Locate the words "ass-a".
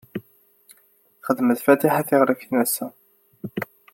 2.63-2.87